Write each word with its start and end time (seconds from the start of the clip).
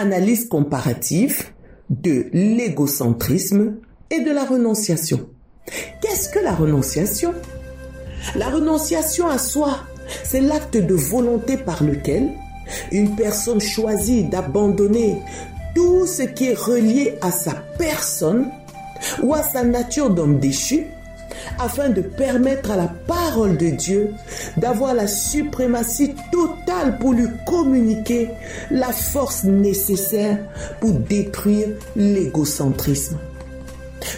Analyse 0.00 0.48
comparative 0.48 1.42
de 1.90 2.30
l'égocentrisme 2.32 3.74
et 4.10 4.20
de 4.20 4.30
la 4.30 4.46
renonciation. 4.46 5.28
Qu'est-ce 6.00 6.30
que 6.30 6.38
la 6.38 6.54
renonciation? 6.54 7.34
La 8.34 8.48
renonciation 8.48 9.28
à 9.28 9.36
soi, 9.36 9.80
c'est 10.24 10.40
l'acte 10.40 10.78
de 10.78 10.94
volonté 10.94 11.58
par 11.58 11.84
lequel 11.84 12.30
une 12.92 13.14
personne 13.14 13.60
choisit 13.60 14.30
d'abandonner 14.30 15.18
tout 15.74 16.06
ce 16.06 16.22
qui 16.22 16.46
est 16.46 16.58
relié 16.58 17.18
à 17.20 17.30
sa 17.30 17.52
personne 17.76 18.50
ou 19.22 19.34
à 19.34 19.42
sa 19.42 19.64
nature 19.64 20.08
d'homme 20.08 20.40
déchu 20.40 20.86
afin 21.58 21.88
de 21.88 22.00
permettre 22.00 22.70
à 22.70 22.76
la 22.76 22.88
parole 23.06 23.56
de 23.56 23.70
Dieu 23.70 24.10
d'avoir 24.56 24.94
la 24.94 25.06
suprématie 25.06 26.14
totale 26.32 26.98
pour 26.98 27.12
lui 27.12 27.28
communiquer 27.46 28.28
la 28.70 28.92
force 28.92 29.44
nécessaire 29.44 30.38
pour 30.80 30.92
détruire 30.92 31.68
l'égocentrisme. 31.96 33.18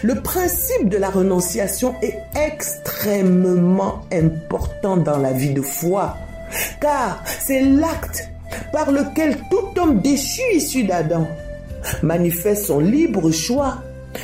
Le 0.01 0.15
principe 0.15 0.89
de 0.89 0.97
la 0.97 1.09
renonciation 1.09 1.95
est 2.01 2.19
extrêmement 2.35 4.01
important 4.11 4.97
dans 4.97 5.17
la 5.17 5.33
vie 5.33 5.53
de 5.53 5.61
foi, 5.61 6.17
car 6.79 7.23
c'est 7.39 7.61
l'acte 7.61 8.29
par 8.71 8.91
lequel 8.91 9.37
tout 9.49 9.79
homme 9.79 9.99
déchu 10.01 10.41
issu 10.55 10.83
d'Adam 10.83 11.27
manifeste 12.01 12.65
son 12.65 12.79
libre 12.79 13.31
choix 13.31 13.77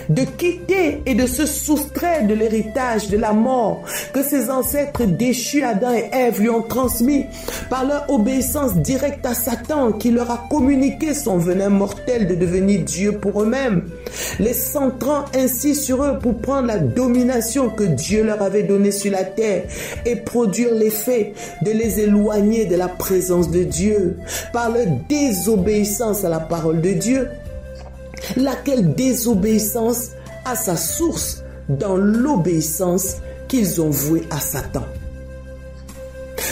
de 0.10 0.24
quitter 0.24 1.02
et 1.06 1.16
de 1.16 1.28
se 1.28 1.46
soustraire 1.46 2.28
de 2.28 2.34
l'héritage 2.34 3.10
de 3.10 3.18
la 3.18 3.34
mort 3.34 3.84
que 4.14 4.24
ses 4.24 4.50
ancêtres 4.50 5.06
déchus 5.06 5.64
Adam 5.64 5.94
et 5.94 6.10
Ève 6.12 6.42
lui 6.42 6.50
ont 6.50 6.62
transmis 6.62 7.26
par 7.70 7.86
leur 7.86 8.10
obéissance 8.10 8.76
directe 8.76 9.26
à 9.26 9.34
Satan 9.34 9.92
qui 9.92 10.12
leur 10.12 10.32
a 10.32 10.48
communiqué 10.50 11.14
son 11.14 11.38
venin 11.38 11.70
mortel 11.70 12.28
de 12.28 12.36
devenir 12.36 12.82
Dieu 12.82 13.14
pour 13.14 13.42
eux-mêmes, 13.42 13.84
les 14.40 14.54
centrant 14.54 15.26
ainsi 15.36 15.76
sur 15.76 16.04
eux 16.04 16.20
pour 16.20 16.38
prendre 16.40 16.68
la 16.68 16.80
domination 16.80 17.70
que 17.70 17.84
Dieu 17.84 18.24
leur 18.24 18.42
avait 18.42 18.64
donnée 18.64 18.92
sur 18.92 19.12
la 19.12 19.24
terre 19.24 19.64
et 20.06 20.16
produire 20.16 20.74
l'effet 20.74 21.34
de 21.62 21.72
les 21.72 22.00
éloigner 22.00 22.66
de 22.66 22.76
la 22.76 22.88
présence 22.88 23.52
de 23.52 23.64
Dieu 23.64 24.18
par 24.54 24.72
leur 24.72 24.88
désobéissance 25.08 26.24
à 26.24 26.30
la 26.30 26.40
parole 26.40 26.82
de 26.82 26.92
Dieu 26.92 27.28
laquelle 28.36 28.94
désobéissance 28.94 30.10
a 30.46 30.56
sa 30.56 30.76
source 30.76 31.44
dans 31.70 31.96
l'obéissance 31.96 33.18
qu'ils 33.48 33.82
ont 33.82 33.90
vouée 33.90 34.24
à 34.30 34.40
Satan. 34.40 34.86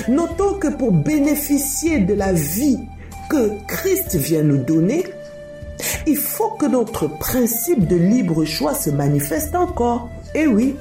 Notons 0.07 0.55
que 0.55 0.67
pour 0.67 0.91
bénéficier 0.91 1.99
de 1.99 2.13
la 2.13 2.33
vie 2.33 2.79
que 3.29 3.51
Christ 3.67 4.15
vient 4.15 4.43
nous 4.43 4.57
donner, 4.57 5.03
il 6.05 6.17
faut 6.17 6.49
que 6.51 6.65
notre 6.65 7.07
principe 7.07 7.87
de 7.87 7.95
libre 7.95 8.45
choix 8.45 8.73
se 8.73 8.89
manifeste 8.89 9.55
encore. 9.55 10.09
Eh 10.35 10.47
oui. 10.47 10.75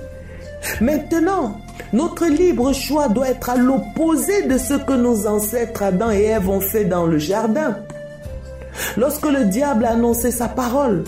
Maintenant, 0.81 1.61
notre 1.93 2.27
libre 2.27 2.73
choix 2.73 3.09
doit 3.09 3.28
être 3.28 3.50
à 3.50 3.56
l'opposé 3.56 4.47
de 4.47 4.59
ce 4.59 4.75
que 4.75 4.93
nos 4.93 5.27
ancêtres 5.27 5.83
Adam 5.83 6.11
et 6.11 6.23
Ève 6.25 6.48
ont 6.48 6.61
fait 6.61 6.84
dans 6.84 7.06
le 7.06 7.19
jardin. 7.19 7.77
Lorsque 8.97 9.27
le 9.27 9.45
diable 9.45 9.85
a 9.85 9.93
annoncé 9.93 10.31
sa 10.31 10.49
parole, 10.49 11.05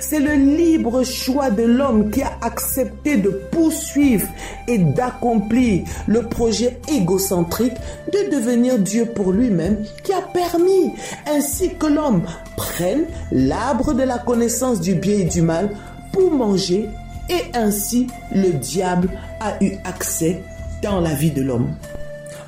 c'est 0.00 0.20
le 0.20 0.32
libre 0.32 1.02
choix 1.04 1.50
de 1.50 1.62
l'homme 1.62 2.10
qui 2.10 2.22
a 2.22 2.32
accepté 2.42 3.16
de 3.16 3.30
poursuivre 3.50 4.28
et 4.68 4.78
d'accomplir 4.78 5.84
le 6.06 6.22
projet 6.22 6.80
égocentrique 6.88 7.74
de 8.12 8.30
devenir 8.30 8.78
Dieu 8.78 9.06
pour 9.06 9.32
lui-même 9.32 9.78
qui 10.02 10.12
a 10.12 10.22
permis 10.22 10.92
ainsi 11.26 11.74
que 11.74 11.86
l'homme 11.86 12.22
prenne 12.56 13.04
l'arbre 13.32 13.94
de 13.94 14.02
la 14.02 14.18
connaissance 14.18 14.80
du 14.80 14.94
bien 14.94 15.18
et 15.18 15.24
du 15.24 15.42
mal 15.42 15.70
pour 16.12 16.30
manger 16.30 16.88
et 17.28 17.56
ainsi 17.56 18.06
le 18.34 18.50
diable 18.52 19.08
a 19.40 19.62
eu 19.62 19.72
accès 19.84 20.42
dans 20.82 21.00
la 21.00 21.14
vie 21.14 21.30
de 21.30 21.42
l'homme. 21.42 21.74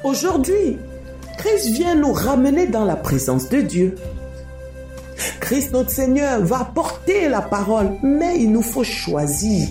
Aujourd'hui, 0.05 0.79
Christ 1.39 1.71
vient 1.71 1.95
nous 1.95 2.13
ramener 2.13 2.67
dans 2.67 2.85
la 2.85 2.97
présence 2.97 3.49
de 3.49 3.61
Dieu. 3.61 3.97
Christ 5.47 5.71
notre 5.71 5.91
Seigneur 5.91 6.41
va 6.41 6.69
porter 6.75 7.29
la 7.29 7.41
parole, 7.41 7.93
mais 8.03 8.37
il 8.37 8.51
nous 8.51 8.63
faut 8.63 8.83
choisir. 8.83 9.69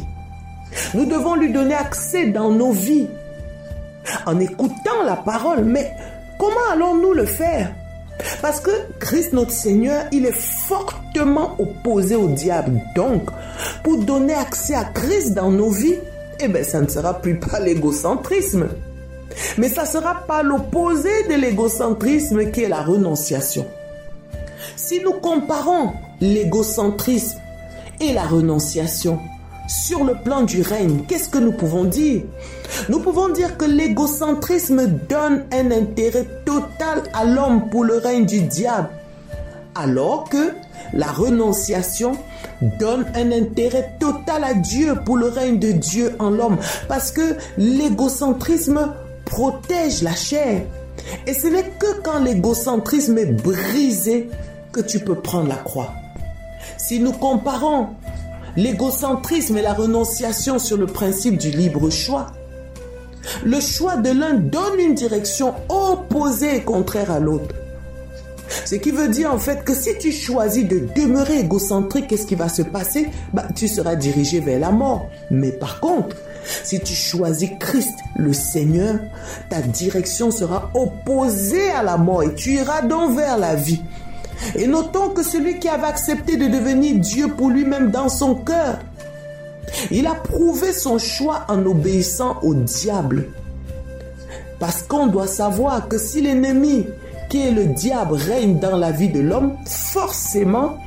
Nous 0.93 1.05
devons 1.05 1.35
lui 1.35 1.51
donner 1.51 1.73
accès 1.73 2.27
dans 2.27 2.49
nos 2.49 2.71
vies 2.71 3.09
en 4.25 4.39
écoutant 4.39 5.03
la 5.05 5.17
parole, 5.17 5.65
mais 5.65 5.91
comment 6.39 6.71
allons-nous 6.71 7.11
le 7.11 7.25
faire? 7.25 7.73
Parce 8.41 8.61
que 8.61 8.71
Christ 9.01 9.33
notre 9.33 9.51
Seigneur, 9.51 10.05
il 10.13 10.25
est 10.25 10.39
fortement 10.39 11.57
opposé 11.59 12.15
au 12.15 12.29
diable. 12.29 12.79
Donc, 12.95 13.23
pour 13.83 13.97
donner 13.97 14.33
accès 14.33 14.75
à 14.75 14.85
Christ 14.85 15.33
dans 15.33 15.51
nos 15.51 15.71
vies, 15.71 15.99
eh 16.39 16.47
bien, 16.47 16.63
ça 16.63 16.79
ne 16.79 16.87
sera 16.87 17.15
plus 17.15 17.37
pas 17.37 17.59
l'égocentrisme. 17.59 18.69
Mais 19.57 19.67
ça 19.67 19.85
sera 19.85 20.23
pas 20.25 20.41
l'opposé 20.41 21.11
de 21.29 21.33
l'égocentrisme 21.33 22.49
qui 22.51 22.63
est 22.63 22.69
la 22.69 22.81
renonciation. 22.81 23.65
Si 24.77 24.99
nous 24.99 25.13
comparons 25.13 25.93
l'égocentrisme 26.19 27.39
et 28.01 28.11
la 28.11 28.23
renonciation 28.23 29.19
sur 29.67 30.03
le 30.03 30.15
plan 30.15 30.43
du 30.43 30.61
règne, 30.61 31.03
qu'est-ce 31.07 31.29
que 31.29 31.37
nous 31.37 31.53
pouvons 31.53 31.85
dire? 31.85 32.23
Nous 32.89 32.99
pouvons 32.99 33.29
dire 33.29 33.57
que 33.57 33.65
l'égocentrisme 33.65 34.87
donne 35.09 35.45
un 35.53 35.71
intérêt 35.71 36.27
total 36.45 37.03
à 37.13 37.23
l'homme 37.23 37.69
pour 37.69 37.85
le 37.85 37.97
règne 37.97 38.25
du 38.25 38.41
diable, 38.41 38.89
alors 39.75 40.27
que 40.29 40.51
la 40.93 41.07
renonciation 41.07 42.11
donne 42.77 43.05
un 43.15 43.31
intérêt 43.31 43.95
total 43.99 44.43
à 44.43 44.53
Dieu 44.53 44.95
pour 45.05 45.15
le 45.15 45.27
règne 45.27 45.57
de 45.57 45.71
Dieu 45.71 46.15
en 46.19 46.29
l'homme, 46.29 46.57
parce 46.89 47.11
que 47.11 47.37
l'égocentrisme 47.57 48.93
protège 49.23 50.03
la 50.03 50.15
chair. 50.15 50.63
Et 51.27 51.33
ce 51.33 51.47
n'est 51.47 51.71
que 51.79 52.01
quand 52.03 52.19
l'égocentrisme 52.19 53.17
est 53.17 53.25
brisé 53.25 54.29
tu 54.81 54.99
peux 54.99 55.15
prendre 55.15 55.47
la 55.47 55.55
croix. 55.55 55.93
Si 56.77 56.99
nous 56.99 57.13
comparons 57.13 57.89
l'égocentrisme 58.55 59.57
et 59.57 59.61
la 59.61 59.73
renonciation 59.73 60.59
sur 60.59 60.77
le 60.77 60.87
principe 60.87 61.37
du 61.37 61.51
libre 61.51 61.89
choix, 61.89 62.27
le 63.43 63.59
choix 63.59 63.97
de 63.97 64.11
l'un 64.11 64.35
donne 64.35 64.79
une 64.79 64.93
direction 64.93 65.53
opposée 65.69 66.57
et 66.57 66.61
contraire 66.61 67.11
à 67.11 67.19
l'autre. 67.19 67.55
Ce 68.65 68.75
qui 68.75 68.91
veut 68.91 69.09
dire 69.09 69.33
en 69.33 69.39
fait 69.39 69.63
que 69.63 69.73
si 69.73 69.97
tu 69.97 70.11
choisis 70.11 70.67
de 70.67 70.87
demeurer 70.95 71.39
égocentrique, 71.39 72.07
qu'est-ce 72.07 72.27
qui 72.27 72.35
va 72.35 72.49
se 72.49 72.61
passer? 72.61 73.09
Bah, 73.33 73.47
Tu 73.55 73.67
seras 73.67 73.95
dirigé 73.95 74.39
vers 74.39 74.59
la 74.59 74.71
mort. 74.71 75.09
Mais 75.31 75.51
par 75.51 75.79
contre, 75.79 76.15
si 76.63 76.79
tu 76.79 76.93
choisis 76.93 77.49
Christ, 77.59 77.97
le 78.17 78.33
Seigneur, 78.33 78.99
ta 79.49 79.61
direction 79.61 80.31
sera 80.31 80.69
opposée 80.73 81.71
à 81.71 81.83
la 81.83 81.97
mort 81.97 82.23
et 82.23 82.33
tu 82.35 82.51
iras 82.53 82.83
donc 82.83 83.17
vers 83.17 83.37
la 83.37 83.55
vie. 83.55 83.81
Et 84.55 84.67
notons 84.67 85.09
que 85.09 85.23
celui 85.23 85.59
qui 85.59 85.69
avait 85.69 85.87
accepté 85.87 86.37
de 86.37 86.47
devenir 86.47 86.99
Dieu 86.99 87.27
pour 87.29 87.49
lui-même 87.49 87.91
dans 87.91 88.09
son 88.09 88.35
cœur, 88.35 88.79
il 89.91 90.07
a 90.07 90.15
prouvé 90.15 90.71
son 90.73 90.97
choix 90.97 91.45
en 91.47 91.65
obéissant 91.65 92.37
au 92.41 92.53
diable. 92.53 93.27
Parce 94.59 94.83
qu'on 94.83 95.07
doit 95.07 95.27
savoir 95.27 95.87
que 95.87 95.97
si 95.97 96.21
l'ennemi, 96.21 96.85
qui 97.29 97.47
est 97.47 97.51
le 97.51 97.65
diable, 97.65 98.15
règne 98.15 98.59
dans 98.59 98.77
la 98.77 98.91
vie 98.91 99.09
de 99.09 99.19
l'homme, 99.19 99.57
forcément, 99.65 100.77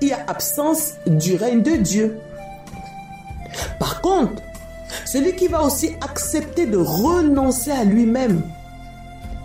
il 0.00 0.08
y 0.08 0.12
a 0.12 0.24
absence 0.26 0.94
du 1.06 1.36
règne 1.36 1.62
de 1.62 1.76
Dieu. 1.76 2.18
Par 3.78 4.00
contre, 4.00 4.42
celui 5.04 5.36
qui 5.36 5.46
va 5.46 5.62
aussi 5.62 5.90
accepter 6.00 6.66
de 6.66 6.78
renoncer 6.78 7.70
à 7.70 7.84
lui-même, 7.84 8.42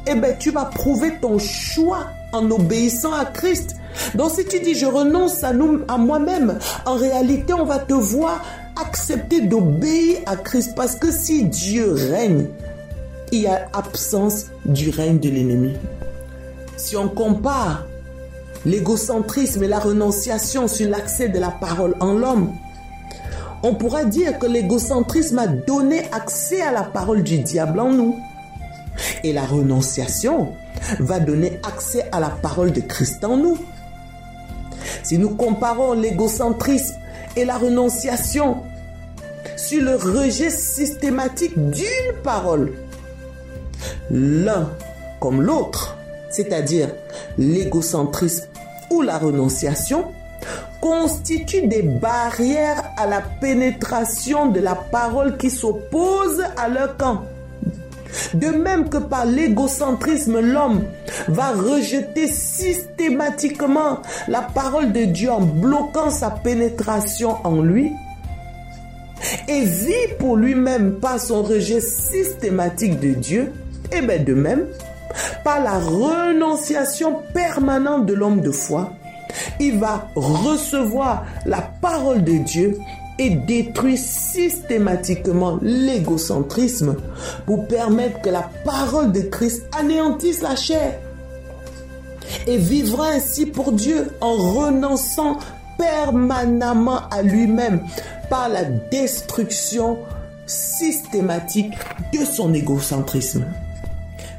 eh 0.08 0.16
bien, 0.16 0.34
tu 0.40 0.52
vas 0.52 0.66
prouver 0.66 1.18
ton 1.22 1.38
choix 1.38 2.08
en 2.34 2.50
obéissant 2.52 3.14
à 3.14 3.26
Christ. 3.26 3.76
Donc 4.16 4.32
si 4.32 4.46
tu 4.46 4.60
dis 4.60 4.76
je 4.76 4.86
renonce 4.86 5.44
à, 5.44 5.50
à 5.88 5.98
moi-même, 5.98 6.60
en 6.86 6.96
réalité 6.96 7.54
on 7.54 7.66
va 7.66 7.80
te 7.80 7.94
voir 7.94 8.44
accepter 8.82 9.42
d'obéir 9.42 10.20
à 10.26 10.36
Christ 10.36 10.74
parce 10.76 10.96
que 10.96 11.12
si 11.12 11.46
Dieu 11.46 11.94
règne, 11.94 12.48
il 13.32 13.42
y 13.42 13.48
a 13.48 13.68
absence 13.74 14.46
du 14.66 14.90
règne 14.90 15.20
de 15.20 15.30
l'ennemi. 15.30 15.74
Si 16.78 16.96
on 16.96 17.10
compare 17.10 17.86
l'égocentrisme 18.66 19.64
et 19.64 19.68
la 19.68 19.80
renonciation 19.80 20.68
sur 20.68 20.90
l'accès 20.90 21.30
de 21.30 21.40
la 21.40 21.52
parole 21.52 21.96
en 22.00 22.14
l'homme, 22.14 22.54
on 23.64 23.74
pourra 23.76 24.06
dire 24.06 24.38
que 24.38 24.46
l'égocentrisme 24.46 25.40
a 25.40 25.48
donné 25.48 26.04
accès 26.12 26.62
à 26.62 26.72
la 26.72 26.84
parole 26.84 27.24
du 27.24 27.40
diable 27.40 27.80
en 27.80 27.92
nous. 27.92 28.16
Et 29.24 29.34
la 29.34 29.46
renonciation 29.46 30.54
va 31.00 31.20
donner 31.20 31.60
accès 31.64 32.06
à 32.12 32.20
la 32.20 32.30
parole 32.30 32.72
de 32.72 32.82
Christ 32.82 33.24
en 33.24 33.38
nous. 33.38 33.58
Si 35.04 35.18
nous 35.18 35.36
comparons 35.36 35.94
l'égocentrisme 35.94 36.96
et 37.36 37.46
la 37.46 37.58
renonciation 37.58 38.64
sur 39.56 39.84
le 39.84 39.96
rejet 39.96 40.50
systématique 40.50 41.58
d'une 41.58 42.22
parole, 42.24 42.74
l'un 44.10 44.70
comme 45.20 45.42
l'autre, 45.42 45.98
c'est-à-dire 46.30 46.90
l'égocentrisme 47.38 48.48
ou 48.90 49.02
la 49.02 49.18
renonciation 49.18 50.06
constituent 50.82 51.68
des 51.68 51.82
barrières 51.82 52.92
à 52.98 53.08
la 53.08 53.22
pénétration 53.22 54.48
de 54.48 54.60
la 54.60 54.76
parole 54.76 55.38
qui 55.38 55.50
s'oppose 55.50 56.44
à 56.56 56.70
leur 56.70 56.96
camp. 56.98 57.24
De 58.34 58.48
même 58.48 58.90
que 58.90 58.98
par 58.98 59.26
l'égocentrisme, 59.26 60.40
l'homme 60.40 60.84
va 61.28 61.52
rejeter 61.52 62.28
systématiquement 62.28 64.00
la 64.28 64.42
parole 64.42 64.92
de 64.92 65.06
Dieu 65.06 65.32
en 65.32 65.42
bloquant 65.42 66.10
sa 66.10 66.30
pénétration 66.32 67.38
en 67.44 67.62
lui 67.62 67.92
et 69.48 69.64
vit 69.64 70.14
pour 70.20 70.38
lui-même 70.38 71.00
par 71.00 71.20
son 71.20 71.44
rejet 71.44 71.82
systématique 71.82 73.00
de 73.00 73.14
Dieu, 73.14 73.52
et 73.92 74.02
bien 74.02 74.20
de 74.20 74.34
même, 74.34 74.66
par 75.44 75.62
la 75.62 75.80
renonciation 75.80 77.22
permanente 77.34 78.06
de 78.06 78.14
l'homme 78.14 78.42
de 78.42 78.52
foi, 78.52 78.94
il 79.60 79.80
va 79.80 80.10
recevoir 80.16 81.26
la 81.46 81.62
parole 81.62 82.24
de 82.24 82.38
Dieu 82.38 82.78
et 83.20 83.30
détruire 83.32 83.98
systématiquement 83.98 85.58
l'égocentrisme 85.62 86.96
pour 87.46 87.68
permettre 87.68 88.22
que 88.22 88.30
la 88.30 88.50
parole 88.64 89.12
de 89.12 89.22
Christ 89.22 89.64
anéantisse 89.78 90.42
la 90.42 90.56
chair 90.56 91.00
et 92.46 92.58
vivra 92.58 93.08
ainsi 93.10 93.46
pour 93.46 93.72
Dieu 93.72 94.12
en 94.22 94.34
renonçant 94.34 95.38
permanemment 95.78 97.08
à 97.10 97.22
lui-même 97.22 97.82
par 98.30 98.50
la 98.50 98.64
destruction 98.64 99.98
systématique 100.46 101.74
de 102.14 102.26
son 102.26 102.54
égocentrisme. 102.54 103.46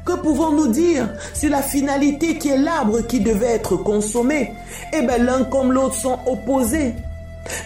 Que 0.05 0.13
pouvons-nous 0.13 0.69
dire 0.69 1.09
si 1.33 1.49
la 1.49 1.61
finalité 1.61 2.37
qui 2.37 2.49
est 2.49 2.57
l'arbre 2.57 3.01
qui 3.01 3.19
devait 3.19 3.53
être 3.53 3.75
consommé? 3.77 4.53
Eh 4.91 5.01
bien, 5.01 5.17
l'un 5.19 5.43
comme 5.43 5.71
l'autre 5.71 5.95
sont 5.95 6.17
opposés. 6.25 6.95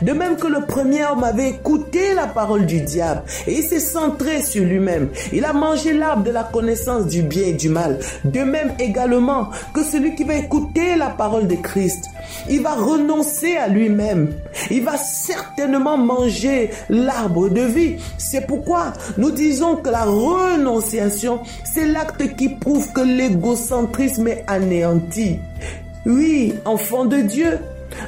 De 0.01 0.13
même 0.13 0.37
que 0.37 0.47
le 0.47 0.65
premier 0.65 1.05
homme 1.05 1.23
avait 1.23 1.49
écouté 1.49 2.13
la 2.13 2.27
parole 2.27 2.65
du 2.65 2.81
diable 2.81 3.23
et 3.47 3.59
il 3.59 3.63
s'est 3.63 3.79
centré 3.79 4.41
sur 4.41 4.63
lui-même. 4.63 5.09
Il 5.31 5.45
a 5.45 5.53
mangé 5.53 5.93
l'arbre 5.93 6.23
de 6.23 6.31
la 6.31 6.43
connaissance 6.43 7.07
du 7.07 7.21
bien 7.21 7.47
et 7.47 7.53
du 7.53 7.69
mal. 7.69 7.99
De 8.23 8.41
même 8.41 8.73
également 8.79 9.49
que 9.73 9.83
celui 9.83 10.15
qui 10.15 10.23
va 10.23 10.35
écouter 10.35 10.95
la 10.95 11.09
parole 11.09 11.47
de 11.47 11.55
Christ, 11.55 12.05
il 12.49 12.61
va 12.61 12.75
renoncer 12.75 13.55
à 13.57 13.67
lui-même. 13.67 14.33
Il 14.71 14.83
va 14.83 14.97
certainement 14.97 15.97
manger 15.97 16.71
l'arbre 16.89 17.49
de 17.49 17.61
vie. 17.61 17.97
C'est 18.17 18.47
pourquoi 18.47 18.93
nous 19.17 19.31
disons 19.31 19.77
que 19.77 19.89
la 19.89 20.05
renonciation, 20.05 21.41
c'est 21.63 21.85
l'acte 21.85 22.35
qui 22.35 22.49
prouve 22.49 22.91
que 22.93 23.01
l'égocentrisme 23.01 24.27
est 24.27 24.43
anéanti. 24.47 25.39
Oui, 26.05 26.53
enfant 26.65 27.05
de 27.05 27.17
Dieu, 27.17 27.59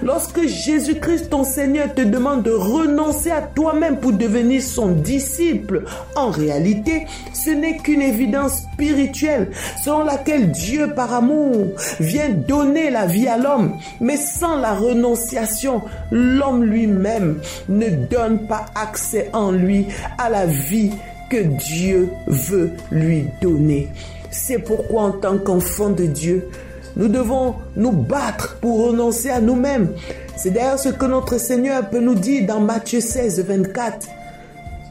Lorsque 0.03 0.45
Jésus-Christ, 0.45 1.30
ton 1.30 1.44
Seigneur, 1.44 1.94
te 1.94 2.01
demande 2.01 2.44
de 2.44 2.51
renoncer 2.51 3.31
à 3.31 3.42
toi-même 3.42 3.97
pour 3.97 4.13
devenir 4.13 4.62
son 4.62 4.89
disciple, 4.89 5.83
en 6.15 6.30
réalité, 6.30 7.06
ce 7.33 7.50
n'est 7.50 7.77
qu'une 7.77 8.01
évidence 8.01 8.63
spirituelle 8.74 9.51
selon 9.83 10.03
laquelle 10.03 10.51
Dieu, 10.51 10.94
par 10.95 11.13
amour, 11.13 11.68
vient 12.00 12.30
donner 12.30 12.89
la 12.89 13.06
vie 13.06 13.27
à 13.27 13.38
l'homme. 13.38 13.77
Mais 14.00 14.18
sans 14.18 14.57
la 14.57 14.74
renonciation, 14.74 15.81
l'homme 16.12 16.63
lui-même 16.63 17.39
ne 17.69 17.89
donne 17.89 18.48
pas 18.48 18.65
accès 18.75 19.30
en 19.33 19.51
lui 19.51 19.88
à 20.18 20.30
la 20.30 20.45
vie 20.45 20.91
que 21.30 21.38
Dieu 21.38 22.09
veut 22.27 22.71
lui 22.91 23.27
donner. 23.41 23.89
C'est 24.31 24.59
pourquoi 24.59 25.03
en 25.03 25.12
tant 25.12 25.38
qu'enfant 25.38 25.89
de 25.89 26.06
Dieu, 26.06 26.50
nous 26.95 27.07
devons 27.07 27.56
nous 27.75 27.92
battre 27.92 28.57
pour 28.62 28.88
renoncer 28.88 29.30
à 29.30 29.42
nous-mêmes. 29.42 29.89
C'est 30.38 30.51
d'ailleurs 30.51 30.80
ce 30.80 30.89
que 30.89 31.06
notre 31.06 31.38
Seigneur 31.38 31.89
peut 31.89 32.00
nous 32.00 32.15
dire 32.15 32.45
dans 32.45 32.59
Matthieu 32.59 33.01
16, 33.01 33.45
24, 33.45 34.07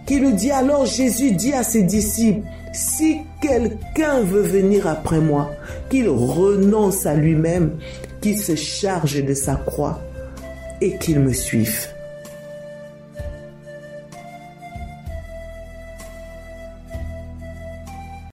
qui 0.06 0.20
nous 0.20 0.32
dit 0.32 0.50
alors 0.50 0.86
Jésus 0.86 1.32
dit 1.32 1.52
à 1.52 1.62
ses 1.62 1.82
disciples, 1.82 2.46
si 2.72 3.18
quelqu'un 3.40 4.20
veut 4.22 4.42
venir 4.42 4.86
après 4.86 5.20
moi, 5.20 5.52
qu'il 5.88 6.08
renonce 6.08 7.06
à 7.06 7.14
lui-même, 7.14 7.72
qu'il 8.20 8.38
se 8.38 8.54
charge 8.56 9.24
de 9.24 9.34
sa 9.34 9.54
croix 9.54 10.00
et 10.80 10.96
qu'il 10.98 11.20
me 11.20 11.32
suive. 11.32 11.93